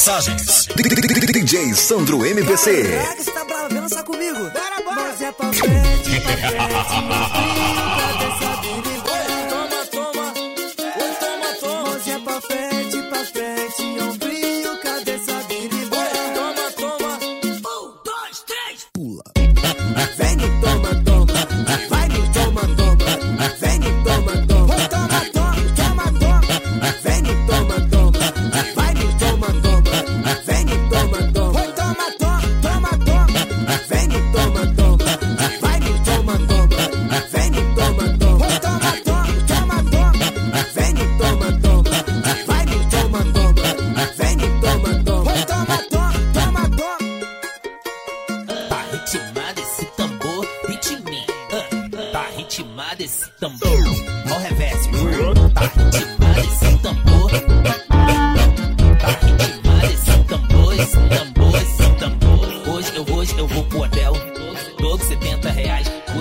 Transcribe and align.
Mixagens. 0.00 0.66
DJ 1.30 1.74
Sandro 1.74 2.24
MPC. 2.24 2.84
Caraca, 2.84 3.22
você 3.22 3.32
tá 3.32 3.44
bravo, 3.44 3.74
lançar 3.74 4.02
comigo. 4.02 4.38
Bora, 4.38 4.82
bora. 4.82 5.02
Mas 5.02 5.20
é 5.20 5.30
pra 5.30 5.52
frente, 5.52 6.20
pra 6.22 6.36
frente. 6.38 7.49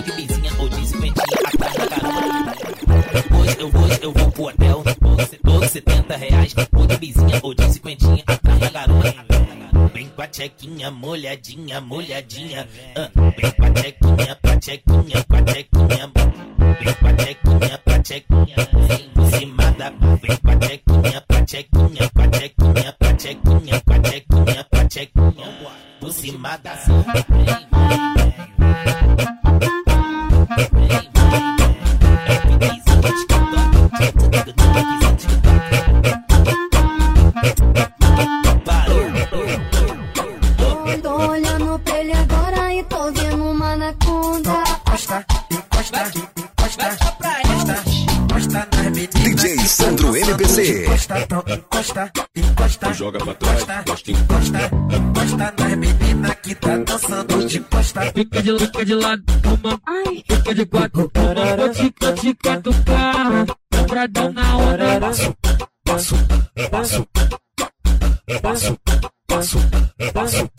Reais. 0.09 0.59
Ou 0.59 0.69
de 0.69 0.87
cinquentinha. 0.87 1.23
Atrás 1.45 1.75
da 1.75 1.87
caramba. 1.87 2.53
Hoje 3.39 3.55
eu, 3.59 3.67
hoje 3.67 3.99
eu 4.01 4.13
vou 4.13 4.31
pro 4.31 4.43
hotel. 4.43 4.83
Logo 5.43 5.67
70 5.67 6.17
reais. 6.17 6.55
Ou 6.73 6.87
de 6.87 6.97
benzinha 6.97 7.39
ou 7.43 7.53
de 7.53 7.73
cinquentinha. 7.73 8.23
Atrás 8.27 8.59
da 8.59 8.69
garota. 8.69 9.25
Vem 9.93 10.09
com 10.09 10.21
a 10.21 10.27
tchequinha 10.27 10.91
molhadinha, 10.91 11.81
molhadinha. 11.81 12.67
Ah, 12.95 13.09
vem 13.15 13.51
com 13.51 13.65
a 13.65 13.69
tchequinha, 13.71 14.35
com 14.35 14.49
a 14.49 14.57
tchequinha, 14.57 15.23
com 15.23 15.35
a 15.35 15.41
tchequinha. 15.43 16.11
Vem 16.79 16.93
com 16.93 17.07
a 17.07 17.13
tchequinha, 17.13 17.77
com 17.77 17.91
a 17.91 17.99
tchequinha. 17.99 18.55
Vem 18.87 19.09
por 19.09 19.31
cima 19.31 19.71
da. 19.71 19.89
Vem 19.89 20.37
com 20.37 20.51
a 20.51 20.55
tchequinha, 20.55 21.23
com 21.27 21.35
a 21.35 21.45
tchequinha, 21.45 22.09
com 22.13 22.21
a 22.21 22.27
tchequinha, 22.27 22.95
com 22.99 23.05
a 23.05 23.13
tchequinha, 23.13 23.81
com 23.85 23.93
a 23.93 23.99
tchequinha, 23.99 24.63
com 24.63 24.77
a 24.77 24.85
tchequinha. 24.85 25.73
Por 25.99 26.13
cima 26.13 26.57
da. 26.57 26.75
Tô 26.75 28.18
encosta, 54.89 55.53
nas 55.57 55.77
meninas 55.77 56.35
que 56.35 56.55
tá 56.55 56.77
dançando 56.77 57.45
de 57.45 57.59
costa. 57.61 58.01
Fica 58.13 58.41
de, 58.41 58.59
fica 58.59 58.85
de 58.85 58.95
lado, 58.95 59.23
uma, 59.45 59.79
Ai, 59.87 60.23
fica 60.27 60.55
de 60.55 60.65
quatro, 60.65 61.11
uma, 61.15 61.55
vou 61.55 61.69
te, 61.69 61.93
vou 62.01 62.13
te 62.13 62.33
catucar, 62.35 63.45
dobradão 63.71 64.33
na 64.33 64.57
hora. 64.57 64.99
Passo, 64.99 65.35
passo, 65.83 66.15
passo, 66.71 67.07
passo, 68.41 68.77
passo, 69.27 69.59
passo. 70.13 70.49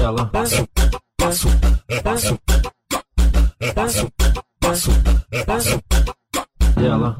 Ela, 0.00 0.26
passo, 0.26 0.68
passo, 1.16 1.48
passo, 2.02 2.38
passo, 3.74 4.12
passo, 4.60 5.02
passo. 5.46 5.82
ela, 6.76 7.16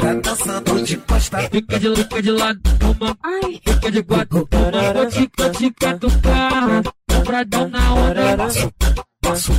tá 0.00 0.14
dançando 0.14 0.82
de 0.82 0.96
costa. 0.96 1.38
fica 1.50 1.78
de, 1.78 1.94
fica 1.96 2.22
de 2.22 2.30
lado, 2.30 2.60
uma, 2.82 3.16
Ai, 3.22 3.60
fica 3.64 3.90
de 3.90 4.02
quatro, 4.02 4.48
vou 4.94 5.06
te, 5.06 5.30
vou 5.36 5.50
te 5.50 5.70
catucar, 5.72 6.82
dobradão 7.06 7.68
na 7.68 7.94
hora. 7.94 8.36
Passo, 8.36 8.72
passo, 9.20 9.52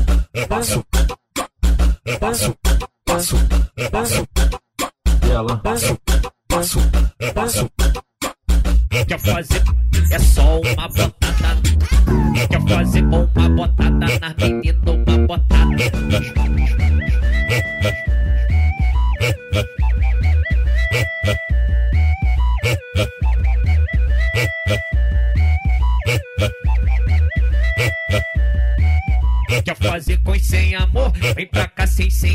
passo, 0.50 0.86
passo, 2.20 2.56
passo, 3.06 3.38
passo, 3.92 4.28
Ela, 5.32 5.58
passo, 5.58 5.98
passo, 6.48 6.80
passo. 7.34 7.70
Quer 9.08 9.20
fazer 9.20 9.64
é 10.12 10.20
só 10.20 10.60
uma 10.60 10.88
botada. 10.90 11.62
Quer 12.50 12.62
fazer 12.68 13.04
uma 13.04 13.50
botada 13.50 14.20
nas 14.20 14.36
meninas, 14.38 15.01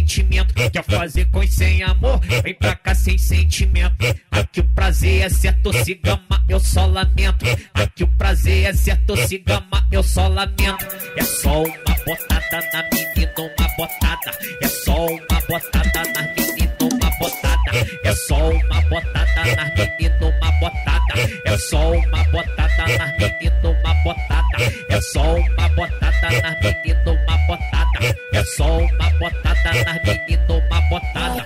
sentimento. 0.07 0.55
Quer 0.55 0.85
fazer 0.85 1.29
e 1.43 1.49
sem 1.49 1.83
amor? 1.83 2.21
Vem 2.43 2.55
pra 2.55 2.77
cá 2.77 2.95
sem 2.95 3.19
sentimento. 3.19 3.97
Aqui 4.31 4.61
o 4.61 4.65
prazer 4.75 5.23
é 5.23 5.29
certo, 5.29 5.73
se 5.85 5.95
gama, 5.95 6.45
eu 6.49 6.61
só 6.61 6.87
lamento. 6.87 7.45
Aqui 7.75 8.05
o 8.05 8.09
prazer 8.17 8.67
é 8.67 8.73
certo, 8.73 9.17
se 9.27 9.39
gama, 9.39 9.87
eu 9.91 10.03
só 10.03 10.29
lamento. 10.29 10.87
É 11.17 11.25
só 11.25 11.63
uma 11.63 11.97
botada 12.07 12.61
na 12.73 12.83
menina, 12.93 13.33
uma 13.37 13.69
botada. 13.77 14.39
É 14.63 14.69
só 14.69 15.07
uma 15.07 15.41
botada 15.49 16.03
nas 16.15 16.27
meninas, 16.37 16.77
uma 16.81 17.11
botada. 17.19 17.57
É 18.05 18.15
só 18.15 18.51
uma 18.51 18.81
botada 18.83 19.57
nas 19.57 19.75
meninas, 19.77 20.23
uma 20.23 20.53
botada. 20.61 21.15
É 21.45 21.59
só 21.59 21.93
uma 21.93 22.25
botada 22.25 22.87
nas 22.99 23.19
meninas, 23.19 23.65
uma 23.65 23.95
botada. 24.05 24.57
É 24.89 25.01
só 25.01 25.35
uma 25.35 25.69
botada 25.71 26.31
nas 26.43 26.61
meninas, 26.63 27.07
uma 27.07 27.39
botada. 27.47 28.17
É 28.33 28.45
só 28.45 28.79
uma 28.79 29.11
botada 29.19 29.46
nas 29.67 30.03
meninas, 30.05 30.49
uma 30.49 30.81
botada. 30.83 31.45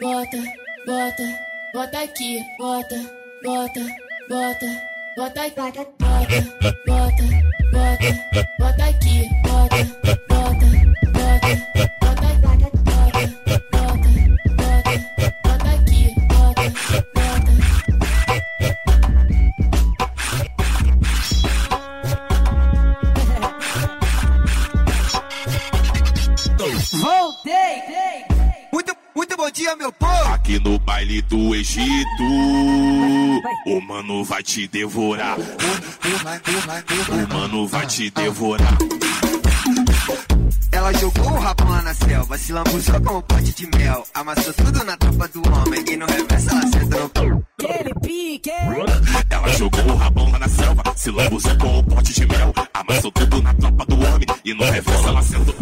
bota, 0.00 0.36
bota, 0.86 1.38
bota 1.74 1.98
aqui, 2.02 2.38
bota, 2.58 2.96
bota, 3.42 3.80
bota, 4.28 4.66
bota, 5.16 5.50
bota, 5.56 5.84
bota, 6.86 7.26
bota, 7.72 8.46
bota 8.58 8.84
aqui, 8.84 9.28
o 33.64 33.80
mano 33.80 34.24
vai 34.24 34.42
te 34.42 34.68
devorar. 34.68 35.36
O 35.38 37.34
mano 37.34 37.66
vai 37.66 37.86
te 37.86 38.10
devorar. 38.10 38.78
Ela 40.72 40.92
jogou 40.92 41.32
o 41.32 41.38
rabão 41.38 41.68
lá 41.70 41.82
na 41.82 41.94
selva, 41.94 42.36
se 42.36 42.52
lambuzou 42.52 43.00
com 43.00 43.16
um 43.16 43.22
pote 43.22 43.52
de 43.54 43.78
mel. 43.78 44.04
Amassou 44.14 44.52
tudo 44.52 44.84
na 44.84 44.96
tropa 44.96 45.28
do 45.28 45.42
homem 45.52 45.84
e 45.90 45.96
no 45.96 46.06
reverso 46.06 46.50
ela 46.50 47.08
pau. 47.08 47.42
Aquele 47.58 47.94
pique. 48.02 48.50
Ela 49.30 49.48
jogou 49.48 49.84
o 49.86 49.96
rabão 49.96 50.30
lá 50.30 50.38
na 50.38 50.48
selva, 50.48 50.82
se 50.94 51.10
lambuzou 51.10 51.58
com 51.58 51.78
um 51.78 51.84
pote 51.84 52.12
de 52.12 52.26
mel. 52.26 52.52
Amassou 52.74 53.10
tudo 53.12 53.42
na 53.42 53.54
tropa 53.54 53.86
do 53.86 53.94
homem 53.94 54.26
e 54.44 54.54
no 54.54 54.64
reverso 54.64 55.08
ela 55.08 55.22
sentou. 55.22 55.54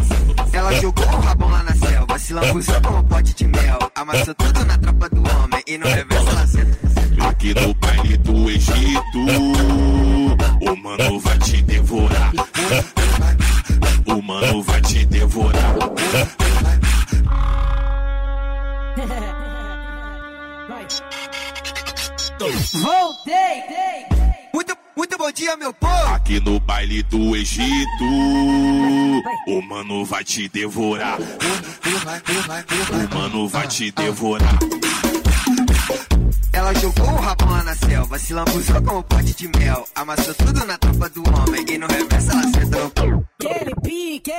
Ela 0.53 0.73
jogou 0.81 1.07
o 1.07 1.21
rabão 1.21 1.51
lá 1.51 1.63
na 1.63 1.75
selva, 1.75 2.19
se 2.19 2.33
lambuzou 2.33 2.81
com 2.81 2.95
um 2.95 3.05
pote 3.05 3.35
de 3.35 3.47
mel. 3.47 3.79
Amassou 3.95 4.35
tudo 4.35 4.65
na 4.65 4.79
tropa 4.79 5.09
do 5.11 5.21
homem 5.21 5.63
e 5.67 5.79
no 5.79 5.87
reverso 5.87 6.29
ela 6.29 6.47
senta. 6.47 6.84
Aqui 7.45 7.61
no 7.61 7.75
baile 7.75 8.17
do 8.17 8.49
Egito, 8.49 9.19
o 10.63 10.77
mano 10.83 11.21
vai 11.21 11.39
te 11.41 11.61
devorar. 11.61 12.33
O 14.07 14.23
mano 14.23 14.63
vai 14.63 14.81
te 14.81 15.05
devorar. 15.05 15.75
Voltei. 22.73 23.63
Muito, 24.55 24.75
muito 24.97 25.19
bom 25.19 25.31
dia, 25.31 25.55
meu 25.59 25.75
povo! 25.75 26.15
Aqui 26.15 26.41
no 26.41 26.59
baile 26.61 27.03
do 27.03 27.37
Egito, 27.37 28.05
o 29.49 29.61
mano 29.69 30.03
vai 30.07 30.25
te 30.25 30.49
devorar. 30.49 31.19
O 31.21 33.15
mano 33.15 33.47
vai 33.49 33.69
te 33.69 33.91
devorar. 33.91 34.59
Ela 36.65 36.75
jogou 36.77 37.07
o 37.07 37.21
rabão 37.21 37.51
lá 37.51 37.63
na 37.63 37.75
selva, 37.75 38.19
se 38.19 38.33
lambuzou 38.33 38.81
com 38.81 38.99
um 38.99 39.03
pote 39.03 39.35
de 39.35 39.49
mel. 39.59 39.85
Amassou 39.95 40.35
tudo 40.35 40.65
na 40.65 40.79
tropa 40.79 41.11
do 41.11 41.23
homem 41.29 41.63
e 41.69 41.77
no 41.77 41.87
reverso 41.87 42.31
ela. 42.31 42.41
Aquele 43.39 43.75
pique. 43.83 44.33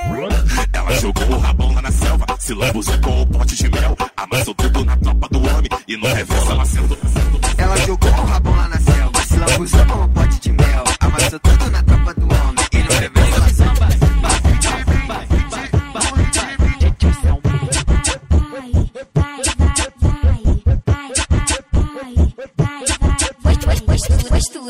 Ela 0.72 0.92
jogou 1.00 1.28
o 1.28 1.38
rabão 1.38 1.72
lá 1.72 1.82
na 1.82 1.92
selva, 1.92 2.26
se 2.40 2.52
lambuzou 2.52 2.98
com 2.98 3.22
um 3.22 3.26
pote 3.26 3.54
de 3.54 3.70
mel. 3.70 3.96
Amassou 4.16 4.54
tudo 4.56 4.84
na 4.84 4.96
tropa 4.96 5.28
do 5.28 5.38
homem 5.38 5.70
e 5.86 5.96
no 5.96 6.06
reverso 6.08 6.50
ela 6.50 6.66
sentou. 6.66 6.98
Ela 7.58 7.76
jogou 7.76 8.10
o 8.10 8.24
rabão 8.24 8.56
lá 8.56 8.68
na 8.70 8.80
selva, 8.80 9.22
se 9.24 9.36
lambuzou 9.36 9.86
com 9.86 10.02
um 10.02 10.08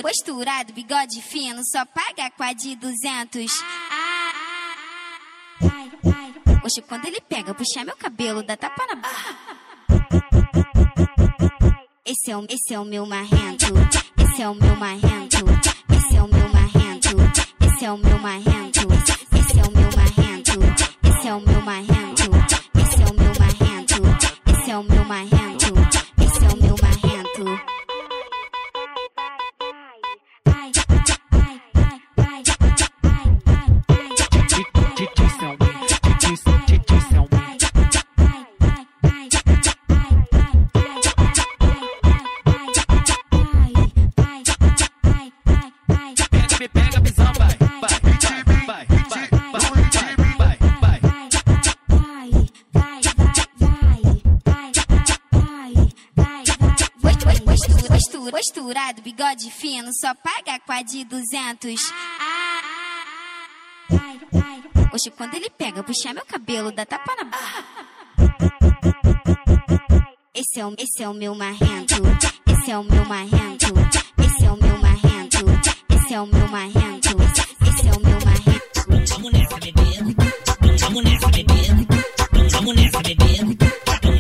Posturado, 0.07 0.73
bigode 0.73 1.21
fino, 1.21 1.61
só 1.65 1.85
paga 1.85 2.31
com 2.31 2.45
a 2.45 2.53
de 2.53 2.77
200. 2.77 3.51
Oxe, 6.65 6.81
quando 6.83 7.07
ele 7.07 7.21
pega, 7.21 7.53
puxar 7.53 7.85
meu 7.85 7.97
cabelo, 7.97 8.41
dá 8.41 8.57
tapa 8.57 8.87
na 8.87 9.03
Esse 12.05 12.31
é, 12.31 12.37
o, 12.37 12.47
esse 12.49 12.73
é 12.73 12.79
o 12.79 12.85
meu 12.85 13.05
marrento, 13.05 13.67
esse 14.17 14.43
é 14.43 14.49
o 14.49 14.55
meu 14.55 14.77
marrento, 14.77 15.45
esse 15.91 16.17
é 16.17 16.23
o 16.23 16.29
meu 16.29 16.49
marrento, 16.51 17.17
esse 17.67 17.85
é 17.85 17.91
o 17.91 17.99
meu 17.99 18.19
marrento, 18.21 18.87
esse 19.35 19.59
é 19.59 19.65
o 19.65 19.71
meu 19.71 19.91
marrento, 19.91 20.61
esse 21.03 21.27
é 21.27 21.35
o 21.35 21.41
meu 21.41 21.63
marrento, 21.63 22.31
esse 22.79 23.01
é 23.03 23.09
o 23.09 23.13
meu 23.13 23.35
marrento, 23.35 24.03
esse 24.47 24.71
é 24.71 24.79
o 24.79 24.85
meu 24.85 25.05
marrento, 25.05 25.75
esse 26.23 26.45
é 26.45 26.49
o 26.49 26.57
meu 26.63 26.77
marrento. 26.81 27.76
Postura- 57.97 58.31
postura- 58.31 58.37
Posturado, 58.37 59.03
bigode 59.03 59.51
fino, 59.51 59.91
só 59.93 60.15
paga 60.15 60.59
com 60.61 60.73
a 60.73 60.83
de 60.83 61.05
200. 61.05 61.81
Oxe, 64.93 65.11
quando 65.11 65.35
ele 65.35 65.51
pega, 65.51 65.83
puxar 65.83 66.15
meu 66.15 66.25
cabelo, 66.25 66.73
dá 66.73 66.87
tapa 66.87 67.15
na 67.17 67.25
Esse 70.35 70.61
é 70.61 70.67
o, 70.67 70.75
esse 70.79 71.03
é 71.03 71.09
o 71.09 71.15
meu 71.15 71.35
marrento, 71.35 71.95
esse 72.47 72.71
é 72.71 72.79
o 72.79 72.85
meu 72.85 73.05
marrento, 73.05 73.67
esse 74.19 74.45
é 74.45 74.51
o 74.51 74.57
meu 74.57 74.79
marrento, 74.79 75.45
esse 75.91 76.15
é 76.15 76.21
o 76.21 76.27
meu 76.27 76.49
marrento, 76.49 77.17
esse 77.69 77.89
é 77.89 77.93
o 77.93 78.01
meu 78.01 78.19
marrento. 78.25 78.87
Vamos 79.11 79.33
nessa, 79.33 79.57
bebê. 79.59 79.83
Vamos 80.81 81.05
nessa, 81.05 81.29
bebê. 81.29 81.55
Vamos 82.53 82.75
nessa, 82.75 83.03
bebê. 83.03 83.25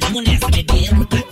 Vamos 0.00 0.24
nessa, 0.24 0.48
bebê. 0.48 1.25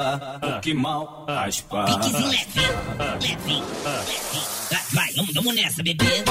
fala, 0.00 0.38
ah. 0.40 0.56
o 0.56 0.60
que 0.60 0.74
mal 0.74 1.24
ah. 1.28 1.44
as 1.44 1.58
fala. 1.58 1.86
Tem 1.86 1.98
que 2.00 2.10
vir 2.10 2.72
levinho. 3.20 4.59
Vai, 4.92 5.12
vamos, 5.14 5.32
vamos 5.34 5.54
nessa, 5.54 5.82
bebê. 5.82 6.24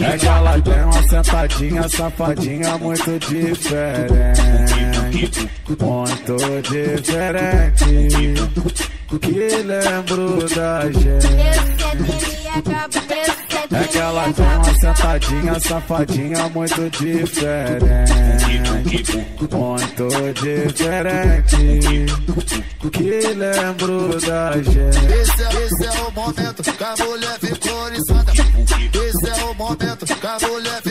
É 0.00 0.18
que 0.18 0.26
ela 0.26 0.60
tem 0.60 0.82
uma 0.82 1.08
sentadinha 1.08 1.88
safadinha 1.88 2.76
muito 2.78 3.18
diferente, 3.20 4.42
muito 5.78 6.36
diferente. 6.68 7.82
Que 9.20 9.62
lembro 9.62 10.48
da 10.54 10.90
gente. 10.90 11.26
É 13.74 13.84
que 13.84 13.98
ela 13.98 14.32
tem 14.32 14.44
uma 14.44 14.64
sentadinha, 14.64 15.60
safadinha 15.60 16.48
muito 16.48 16.90
diferente. 16.90 18.12
Muito 19.50 20.08
diferente. 20.34 21.56
Que 22.90 23.20
lembro 23.34 24.20
da 24.20 24.52
gente. 24.52 24.98
Esse 25.12 25.42
é, 25.42 25.64
esse 25.64 25.86
é 25.86 26.02
o 26.02 26.10
momento 26.12 26.62
que 26.62 26.84
a 26.84 26.94
mulher 27.04 27.38
ficou. 27.38 27.88
Esse 27.92 29.28
é 29.28 29.44
o 29.44 29.54
momento 29.54 30.06
que 30.06 30.26
a 30.26 30.38
mulher 30.48 30.81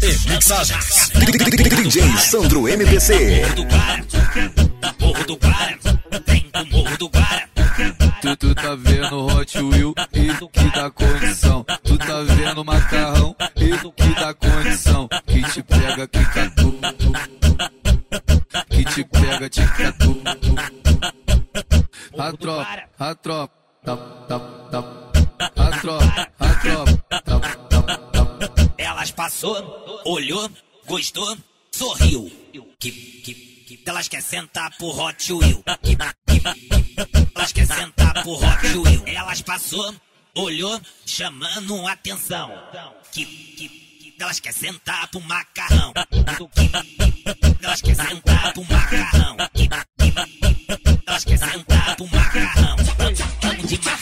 e 0.00 0.30
mixagem. 0.30 0.76
DJ 1.82 2.18
Sandro 2.18 2.68
MPC. 2.68 3.42
Morro 5.00 5.24
do 5.24 5.36
Guara, 5.36 5.78
vem 6.26 6.50
do 6.52 6.66
Morro 6.66 6.96
do 6.98 7.08
Guara. 7.08 7.48
Tu, 8.20 8.36
tu 8.36 8.54
tá 8.54 8.74
vendo 8.76 9.26
Hot 9.26 9.58
Wheel 9.58 9.94
e 10.12 10.48
que 10.48 10.70
dá 10.74 10.90
condição. 10.90 11.64
Tu 11.82 11.98
tá 11.98 12.22
vendo 12.22 12.64
macarrão 12.64 13.34
e 13.56 13.70
que 13.70 14.14
dá 14.14 14.34
condição. 14.34 15.08
Que 15.26 15.42
te 15.42 15.62
pega, 15.62 16.06
que 16.06 16.24
catu. 16.26 16.78
Que 18.70 18.84
te 18.84 19.04
pega, 19.04 19.48
te 19.48 19.66
catu. 19.66 20.22
A 22.18 22.32
tropa, 22.32 22.82
a 22.98 23.14
tropa. 23.14 23.62
Tap, 23.84 24.28
tap, 24.28 24.70
tap. 24.70 25.01
Olhou, 30.04 30.48
gostou, 30.86 31.36
sorriu. 31.72 32.30
Que, 32.78 32.90
que, 32.90 33.34
que 33.34 33.82
elas 33.84 34.06
querem 34.06 34.24
sentar 34.24 34.70
pro 34.76 34.88
Hot 34.88 35.32
Wheel. 35.32 35.64
Elas 37.34 37.52
querem 37.52 37.68
sentar 37.68 38.22
pro 38.22 38.32
Hot 38.32 38.66
Wheel. 38.66 39.02
Elas 39.06 39.42
passou, 39.42 39.94
olhou, 40.36 40.80
chamando 41.04 41.86
atenção. 41.88 42.50
Que, 43.10 43.24
que, 43.24 44.14
elas 44.20 44.38
querem 44.38 44.58
sentar 44.58 45.08
pro 45.08 45.20
macarrão. 45.22 45.92
Que, 45.92 47.64
elas 47.64 47.80
querem 47.80 48.06
sentar 48.06 48.52
pro 48.52 48.64
macarrão. 48.64 49.36
Que, 49.54 49.68
elas 51.06 51.24
querem 51.24 51.38
sentar 51.38 51.96
pro 51.96 52.06
macarrão. 52.06 52.76
Vamos 53.42 53.68
de 53.68 53.78
marcação, 53.78 54.01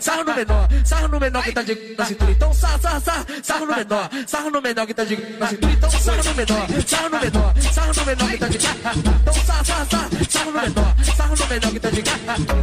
sarra 0.00 0.24
no 0.24 0.34
menor, 0.34 0.68
sarra 0.84 1.08
no 1.08 1.20
menor 1.20 1.42
que 1.42 1.52
tá 1.52 1.62
de 1.62 1.94
na 1.96 2.04
cintura. 2.04 2.30
Então 2.30 2.54
sarra, 2.54 2.78
sarra, 2.78 3.00
sarra, 3.00 3.26
sarra 3.42 3.60
no 3.66 3.76
menor, 3.76 4.10
sarra 4.26 4.50
no 4.50 4.62
menor 4.62 4.86
que 4.86 4.94
tá 4.94 5.04
de 5.04 5.16
na 5.16 5.46
cintura. 5.48 5.72
Então 5.72 5.90
sarra 5.90 6.22
no 6.22 6.34
menor, 6.34 6.66
sarra 6.86 7.08
no 7.08 7.20
menor, 7.20 7.54
sarra 7.72 7.92
no 7.92 8.04
menor 8.04 8.30
que 8.30 8.38
tá 8.38 8.48
de. 8.48 8.56
Então 8.56 9.34
sarra, 9.34 9.64
sarra, 9.64 9.86
sarra, 9.90 10.10
sarra 10.28 10.44
no 10.44 10.52
menor, 10.52 10.94
sarra 11.16 11.36
no 11.36 11.46
menor 11.46 11.72
que 11.72 11.80
tá 11.80 11.90
de. 11.90 12.02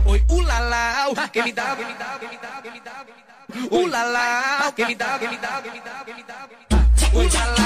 Oi, 0.05 0.23
ulala, 0.29 1.29
quem 1.31 1.43
me 1.43 1.51
dá, 1.53 1.75
quem 1.75 1.85
me 1.85 1.93
dá, 1.93 2.17
quem 2.19 2.29
me 2.29 2.37
dá, 2.37 2.61
quem 2.61 2.71
me 2.71 2.79
dá, 2.79 2.91
quem 3.05 3.15
me 3.15 3.21
dá. 3.21 3.75
Ulala, 3.75 4.71
quem 4.75 4.87
me 4.87 4.95
dá, 4.95 5.19
quem 5.19 5.29
me 5.29 5.37
dá, 5.37 5.61
quem 5.61 5.71
me 5.71 5.81
dá, 5.81 6.03
quem 6.05 6.15
me 6.15 6.23
dá, 6.23 6.47
quem 6.47 6.57
me 6.57 6.65
dá. 6.69 6.85
Ulala, 7.13 7.63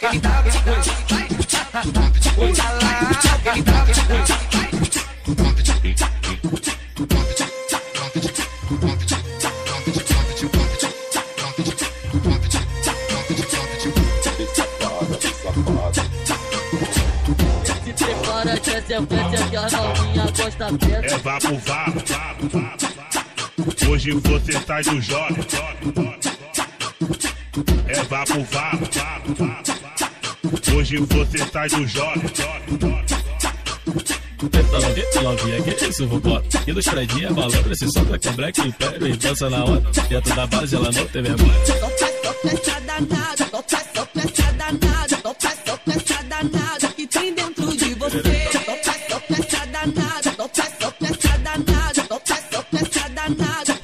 quem 0.00 0.10
me 0.12 0.20
dá, 0.20 0.42
quem 0.42 0.52
me 0.52 0.60
dá. 0.60 0.76
Ulala, 2.36 2.90
quem 3.42 3.54
me 3.54 3.62
dá, 3.62 3.84
quem 3.84 4.02
me 4.02 4.12
dá. 4.12 4.46
Prepara 18.86 19.30
que 19.30 19.36
é 19.36 19.48
que 19.48 19.56
a 19.56 19.70
novinha 19.70 20.26
gosta 20.36 20.72
dessa. 20.72 21.14
É 21.14 21.18
vapo, 21.18 21.58
vapo, 21.58 22.02
vapo, 22.06 22.48
vapo. 22.48 23.90
Hoje 23.90 24.12
você 24.12 24.52
sai 24.66 24.82
do 24.84 25.00
jovem. 25.00 25.44
É 27.88 28.02
vapo, 28.04 28.42
vapo, 28.44 28.88
vapo, 28.92 29.34
vapo. 29.34 30.76
Hoje 30.76 30.96
você 30.98 31.38
sai 31.52 31.68
do 31.68 31.86
jovem. 31.86 32.22
Eita, 34.96 35.22
novinha, 35.22 35.62
que 35.62 35.84
isso, 35.86 36.06
vovó? 36.06 36.42
E 36.66 36.72
dos 36.72 36.84
predinhos, 36.84 37.32
malandra, 37.34 37.74
se 37.74 37.90
solta 37.90 38.18
com 38.18 38.32
black 38.36 38.60
império 38.60 39.08
e 39.08 39.16
dança 39.16 39.50
na 39.50 39.64
hora. 39.64 39.82
Dentro 40.08 40.36
da 40.36 40.46
base, 40.46 40.76
ela 40.76 40.92
não 40.92 41.06
tem 41.06 41.22
vergonha. 41.22 41.54
Peça 42.42 42.80
danada, 42.80 43.44
tô 43.50 43.62
peça, 43.62 44.06
peça 44.12 44.52
danada, 44.52 44.78
tô 44.80 44.82
peça, 44.82 45.05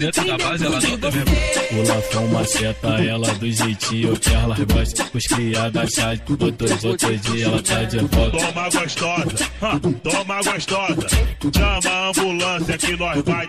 Dentro 0.02 0.26
da 0.26 0.36
base, 0.36 0.66
ela 0.66 0.80
não 0.80 1.10
vergonha. 1.12 1.24
O 1.70 1.88
Lafão 1.88 2.26
maceta 2.26 2.88
ela 2.88 3.32
do 3.34 3.52
jeitinho 3.52 4.18
que 4.18 4.34
ela 4.34 4.56
gosta. 4.56 5.08
Os 5.14 5.24
criados 5.28 5.80
acham 5.80 6.20
outros, 6.40 6.84
outros 6.84 7.20
dias 7.20 7.42
ela 7.42 7.62
tá 7.62 7.84
de 7.84 7.98
volta. 7.98 8.36
Toma 8.36 8.68
gostosa, 8.68 9.50
hã, 9.62 9.78
toma 10.02 10.42
gostosa. 10.42 11.08
Chama 11.56 11.88
a 11.88 12.08
ambulância 12.08 12.78
que 12.78 12.96
nós 12.96 13.22
vai. 13.24 13.46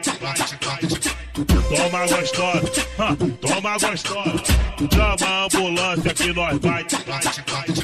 Toma 1.75 2.07
gostosa, 2.07 2.87
hã, 2.99 3.15
toma 3.41 3.77
gostosa. 3.79 4.43
Chama 4.93 5.27
a 5.27 5.45
ambulância 5.45 6.13
que 6.13 6.33
nós 6.33 6.59
vai. 6.59 6.83
Vai 6.83 6.83
te 6.83 7.41
pegar. 7.41 7.83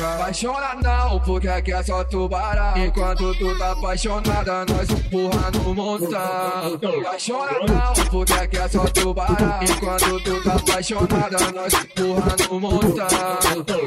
Apaixona 0.00 0.74
não, 0.82 1.20
porque 1.20 1.48
aqui 1.48 1.70
é 1.70 1.82
só 1.82 2.02
tubarão. 2.02 2.78
Enquanto 2.78 3.34
tu 3.34 3.58
tá 3.58 3.72
apaixonada, 3.72 4.64
nós 4.64 4.88
empurra 4.88 5.50
no 5.50 5.74
montão. 5.74 6.18
Apaixona 7.00 7.52
não, 7.68 8.04
porque 8.10 8.32
aqui 8.32 8.56
é 8.56 8.68
só 8.68 8.84
tubarão. 8.84 9.60
Enquanto 9.62 10.20
tu 10.24 10.42
tá 10.42 10.54
apaixonada, 10.54 11.52
nós 11.54 11.74
empurra 11.74 12.36
no 12.48 12.60
montão. 12.60 13.06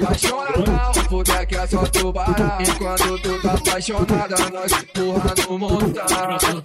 Apaixona 0.03 0.51
não, 0.57 0.74
porque 1.15 1.31
aqui 1.31 1.55
é 1.55 1.67
só 1.67 1.85
tubarão. 1.85 2.57
Enquanto 2.59 3.19
tu 3.19 3.41
tá 3.41 3.53
apaixonada, 3.53 4.35
nós 4.51 4.71
empurra 4.73 5.33
no 5.47 5.59
montão. 5.59 6.61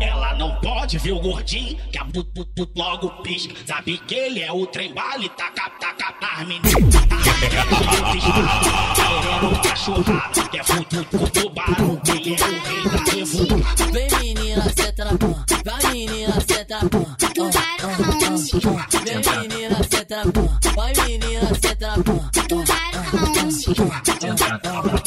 Ela 0.00 0.34
não 0.36 0.54
pode 0.60 0.98
ver 0.98 1.12
o 1.12 1.20
gordinho, 1.20 1.76
que 1.90 1.98
a 1.98 2.04
put, 2.04 2.30
put, 2.32 2.50
put 2.54 2.72
logo 2.76 3.10
pisca. 3.22 3.54
Sabe 3.66 3.98
que 3.98 4.14
ele 4.14 4.40
é 4.40 4.52
o 4.52 4.64
trem 4.66 4.94
bala 4.94 5.24
e 5.24 5.28
taca, 5.30 5.70
taca 5.80 6.14
nas 6.20 6.46
meninas. 6.46 6.72
Querendo 8.94 9.62
cachorrada, 9.62 10.48
quer 10.48 10.64
futu 10.64 11.04
com 11.06 11.26
tubarão. 11.26 12.00
Ele 12.08 12.34
é 12.34 12.44
o 12.44 12.50
rei 12.62 12.84
da 12.84 13.12
revoada. 13.12 13.84
Vem 13.92 14.08
menina, 14.20 14.62
senta 14.76 15.04
na 15.04 15.18
pan. 15.18 15.44
Vai 15.64 15.92
menina, 15.92 16.28
na 16.28 16.76
ah, 16.76 16.80
ah, 17.82 18.02
ah. 18.28 18.86
Vem 19.04 19.48
menina, 19.48 19.91
senta 20.02 20.24
na 20.24 20.32
pan. 20.32 20.58
Vai 20.74 20.92
menina, 21.06 21.54
senta 21.54 21.86
na 21.86 21.94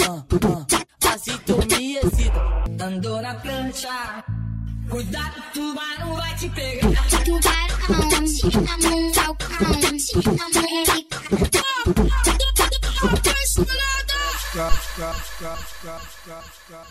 ah. 0.02 1.14
Assim 1.14 1.38
tu 1.46 1.58
me 1.70 1.98
excita. 1.98 2.42
Andou 2.82 3.22
na 3.22 3.36
prancha. 3.36 4.24
Cuidado, 4.90 5.44
tubarão 5.54 6.16
vai 6.16 6.36
te 6.36 6.50
pegar. 6.50 6.90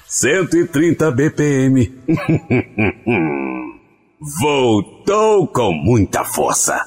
Cento 0.06 0.56
e 0.56 0.66
trinta 0.66 1.11
BPM. 1.11 1.92
Voltou 4.40 5.46
com 5.49 5.73
muita 5.73 6.25
força. 6.25 6.80